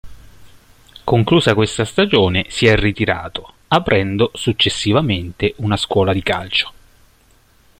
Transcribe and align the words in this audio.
Conclusa 1.03 1.53
questa 1.53 1.85
stagione, 1.85 2.47
si 2.49 2.65
è 2.65 2.75
ritirato, 2.75 3.53
aprendo 3.67 4.31
successivamente 4.33 5.53
una 5.57 5.77
scuola 5.77 6.11
calcio. 6.23 6.71